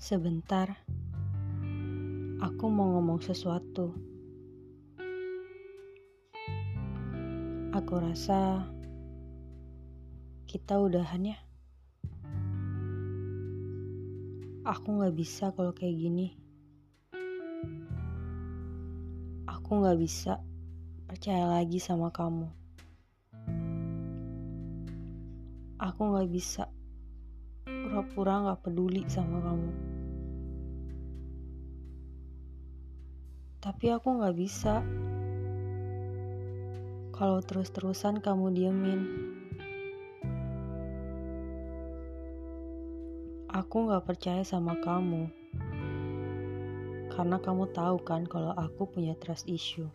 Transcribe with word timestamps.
Sebentar, 0.00 0.80
aku 2.40 2.72
mau 2.72 2.96
ngomong 2.96 3.20
sesuatu. 3.20 3.92
Aku 7.76 8.00
rasa 8.00 8.64
kita 10.48 10.80
udahan 10.80 11.36
ya. 11.36 11.38
Aku 14.64 15.04
gak 15.04 15.12
bisa 15.12 15.52
kalau 15.52 15.76
kayak 15.76 16.00
gini. 16.00 16.32
Aku 19.52 19.84
gak 19.84 20.00
bisa 20.00 20.40
percaya 21.04 21.44
lagi 21.44 21.76
sama 21.76 22.08
kamu. 22.08 22.48
Aku 25.76 26.16
gak 26.16 26.32
bisa 26.32 26.72
pura-pura 27.90 28.46
gak 28.46 28.62
peduli 28.62 29.02
sama 29.10 29.42
kamu. 29.42 29.70
Tapi 33.58 33.86
aku 33.90 34.08
gak 34.22 34.36
bisa 34.38 34.78
kalau 37.10 37.42
terus-terusan 37.42 38.22
kamu 38.22 38.54
diemin. 38.54 39.00
Aku 43.50 43.90
gak 43.90 44.06
percaya 44.06 44.46
sama 44.46 44.78
kamu. 44.78 45.26
Karena 47.10 47.42
kamu 47.42 47.74
tahu 47.74 47.98
kan 48.06 48.22
kalau 48.22 48.54
aku 48.54 48.86
punya 48.86 49.18
trust 49.18 49.50
issue. 49.50 49.90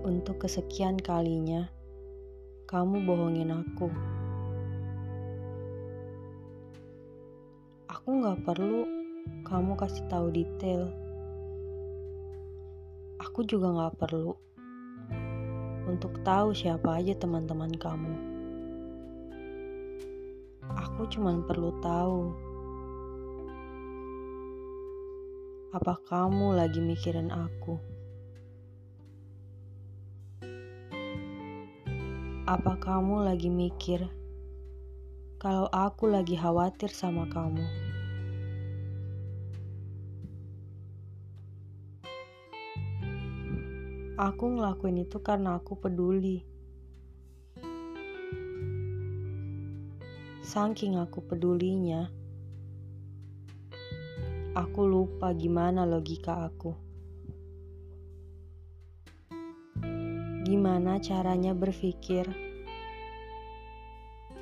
Untuk 0.00 0.48
kesekian 0.48 0.96
kalinya, 0.96 1.68
kamu 2.64 3.04
bohongin 3.04 3.52
aku. 3.52 3.92
Aku 7.98 8.22
gak 8.22 8.46
perlu 8.46 8.86
kamu 9.42 9.74
kasih 9.74 10.06
tahu 10.06 10.30
detail. 10.30 10.86
Aku 13.18 13.42
juga 13.42 13.74
gak 13.74 13.98
perlu 13.98 14.38
untuk 15.90 16.22
tahu 16.22 16.54
siapa 16.54 17.02
aja 17.02 17.18
teman-teman 17.18 17.74
kamu. 17.74 18.14
Aku 20.78 21.10
cuma 21.10 21.34
perlu 21.42 21.74
tahu 21.82 22.30
apa 25.74 25.98
kamu 26.06 26.54
lagi 26.54 26.78
mikirin 26.78 27.34
aku. 27.34 27.82
Apa 32.46 32.78
kamu 32.78 33.26
lagi 33.26 33.50
mikir 33.50 34.06
kalau 35.42 35.66
aku 35.74 36.06
lagi 36.06 36.38
khawatir 36.38 36.94
sama 36.94 37.26
kamu? 37.26 37.87
Aku 44.18 44.50
ngelakuin 44.50 45.06
itu 45.06 45.22
karena 45.22 45.62
aku 45.62 45.78
peduli. 45.78 46.42
Saking 50.42 50.98
aku 50.98 51.22
pedulinya, 51.22 52.10
aku 54.58 54.90
lupa 54.90 55.30
gimana 55.38 55.86
logika 55.86 56.50
aku. 56.50 56.74
Gimana 60.42 60.98
caranya 60.98 61.54
berpikir 61.54 62.26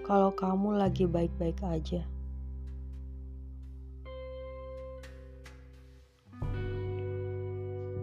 kalau 0.00 0.32
kamu 0.32 0.80
lagi 0.80 1.04
baik-baik 1.04 1.60
aja? 1.60 2.08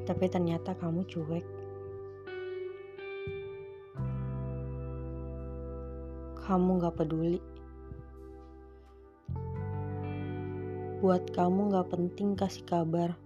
Tapi 0.06 0.30
ternyata 0.30 0.78
kamu 0.78 1.02
cuek. 1.10 1.65
Kamu 6.46 6.78
gak 6.78 7.02
peduli. 7.02 7.42
Buat 11.02 11.34
kamu 11.34 11.74
gak 11.74 11.90
penting 11.90 12.38
kasih 12.38 12.64
kabar. 12.70 13.18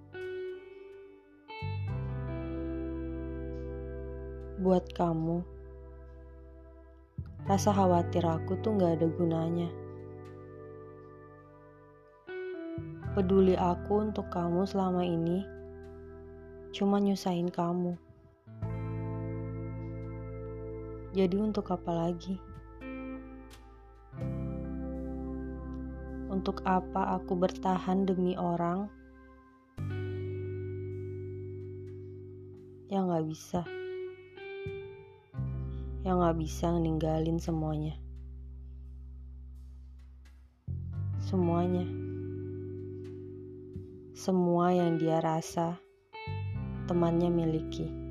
buat 4.59 4.91
kamu. 4.91 5.39
Rasa 7.47 7.71
khawatir 7.71 8.27
aku 8.27 8.59
tuh 8.59 8.75
gak 8.75 8.99
ada 8.99 9.07
gunanya. 9.07 9.71
Peduli 13.15 13.55
aku 13.55 14.11
untuk 14.11 14.27
kamu 14.27 14.67
selama 14.67 15.01
ini 15.07 15.47
cuma 16.75 16.99
nyusahin 16.99 17.47
kamu. 17.47 17.95
Jadi 21.15 21.35
untuk 21.39 21.71
apa 21.71 21.89
lagi? 21.89 22.48
Untuk 26.39 26.63
apa 26.63 27.19
aku 27.19 27.35
bertahan 27.35 28.07
demi 28.07 28.39
orang 28.39 28.87
yang 32.87 33.11
gak 33.11 33.27
bisa? 33.27 33.67
yang 36.07 36.23
gak 36.23 36.39
bisa 36.39 36.71
ninggalin 36.79 37.43
semuanya. 37.43 37.99
Semuanya. 41.19 41.83
Semua 44.15 44.71
yang 44.71 44.95
dia 44.95 45.19
rasa 45.19 45.75
temannya 46.87 47.27
miliki. 47.27 48.08